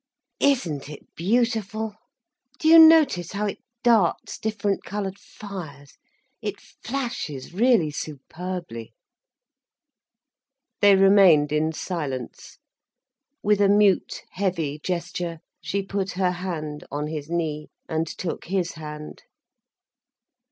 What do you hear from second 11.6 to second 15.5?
silence. With a mute, heavy gesture